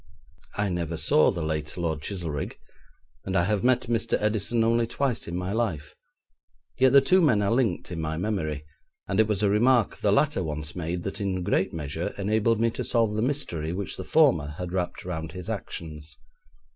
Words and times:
I 0.55 0.69
never 0.69 0.97
saw 0.97 1.29
the 1.29 1.43
late 1.43 1.77
Lord 1.77 2.01
Chizelrigg, 2.01 2.57
and 3.23 3.37
I 3.37 3.43
have 3.43 3.63
met 3.63 3.81
Mr. 3.83 4.19
Edison 4.19 4.63
only 4.63 4.87
twice 4.87 5.27
in 5.27 5.37
my 5.37 5.53
life, 5.53 5.93
yet 6.75 6.91
the 6.91 7.01
two 7.01 7.21
men 7.21 7.43
are 7.43 7.51
linked 7.51 7.91
in 7.91 8.01
my 8.01 8.17
memory, 8.17 8.65
and 9.07 9.19
it 9.19 9.27
was 9.27 9.43
a 9.43 9.49
remark 9.51 9.97
the 9.97 10.11
latter 10.11 10.41
once 10.43 10.75
made 10.75 11.03
that 11.03 11.21
in 11.21 11.43
great 11.43 11.71
measure 11.71 12.15
enabled 12.17 12.59
me 12.59 12.71
to 12.71 12.83
solve 12.83 13.13
the 13.15 13.21
mystery 13.21 13.73
which 13.73 13.95
the 13.95 14.03
former 14.03 14.55
had 14.57 14.71
wrapped 14.73 15.05
round 15.05 15.33
his 15.33 15.51
actions. 15.51 16.17